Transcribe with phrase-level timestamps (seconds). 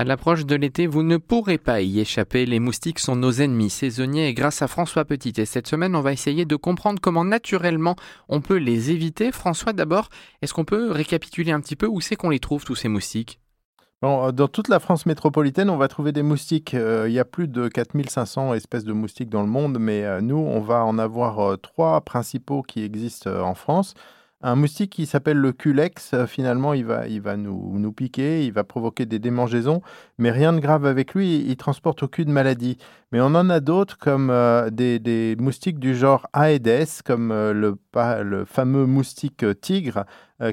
[0.00, 2.46] À l'approche de l'été, vous ne pourrez pas y échapper.
[2.46, 5.34] Les moustiques sont nos ennemis saisonniers et grâce à François Petit.
[5.36, 7.96] Et cette semaine, on va essayer de comprendre comment naturellement
[8.30, 9.30] on peut les éviter.
[9.30, 10.08] François, d'abord,
[10.40, 13.40] est-ce qu'on peut récapituler un petit peu où c'est qu'on les trouve, tous ces moustiques?
[14.02, 16.72] Euh, dans toute la France métropolitaine, on va trouver des moustiques.
[16.72, 20.22] Euh, il y a plus de 4500 espèces de moustiques dans le monde, mais euh,
[20.22, 23.92] nous, on va en avoir trois principaux qui existent en France
[24.42, 28.52] un moustique qui s'appelle le culex, euh, finalement, il va, il va nous, piquer, il
[28.52, 29.82] va provoquer des démangeaisons,
[30.16, 32.78] mais rien de grave avec lui, il, transporte aucune maladie.
[33.12, 38.44] Mais on en a d'autres comme euh, des, moustiques du genre Aedes, comme euh, le,
[38.46, 40.04] fameux moustique tigre,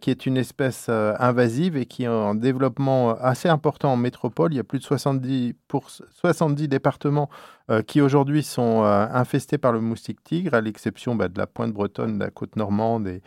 [0.00, 4.54] qui est une espèce invasive et qui est en développement assez important en métropole.
[4.54, 7.28] Il y a plus de 70, pour, 70 départements
[7.86, 12.18] qui aujourd'hui sont infestés par le moustique tigre, à l'exception bah, de la pointe bretonne,
[12.18, 13.20] de la côte normande et,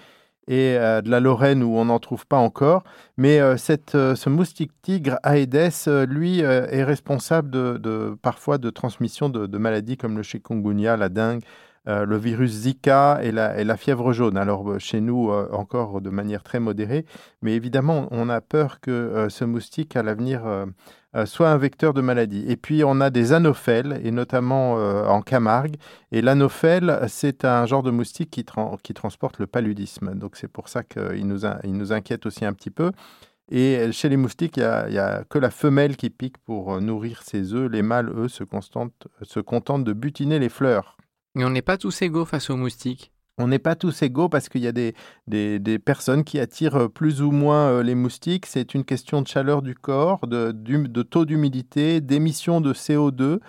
[0.47, 2.83] et euh, de la Lorraine où on n'en trouve pas encore.
[3.17, 9.29] Mais euh, cette, euh, ce moustique tigre Aedes, lui, est responsable de, parfois de transmission
[9.29, 11.41] de, maladies comme le chikungunya, la dengue,
[11.85, 14.37] le virus Zika et la, fièvre jaune.
[14.37, 17.05] Alors chez nous, encore de manière très modérée,
[17.41, 20.43] mais évidemment, on a peur que ce moustique, à l'avenir,
[21.25, 22.45] soit un vecteur de maladie.
[22.47, 25.75] Et puis on a des anophèles, et notamment euh, en Camargue.
[26.11, 30.13] Et l'anophèle, c'est un genre de moustique qui, transporte le paludisme.
[30.15, 32.91] Donc c'est pour ça qu'il nous, inquiète aussi un petit peu.
[33.49, 37.23] Et chez les moustiques, il n'y a, que la femelle qui pique pour euh, nourrir
[37.23, 37.71] ses œufs.
[37.71, 38.43] Les mâles, eux, se,
[39.21, 40.97] se contentent de butiner les fleurs.
[41.35, 43.11] Mais on n'est pas tous égaux face aux moustiques?
[43.37, 44.95] On n'est pas tous égaux parce qu'il y a des,
[45.27, 48.47] des, personnes qui attirent euh, plus ou moins euh, les moustiques.
[48.47, 53.39] C'est une question de chaleur du corps, de, de taux d'humidité, d'émission de CO2.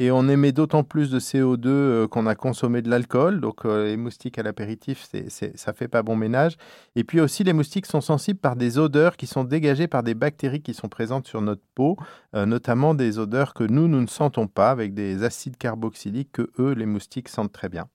[0.00, 3.40] Et on émet d'autant plus de CO2 euh, qu'on a consommé de l'alcool.
[3.40, 5.08] Donc les moustiques à l'apéritif,
[5.54, 6.56] ça fait pas bon ménage.
[6.94, 10.14] Et puis aussi, les moustiques sont sensibles par des odeurs qui sont dégagées par des
[10.14, 11.96] bactéries qui sont présentes sur notre peau,
[12.34, 16.74] notamment des odeurs que nous, nous ne sentons pas avec des acides carboxyliques que eux,
[16.74, 17.88] les moustiques, sentent très bien.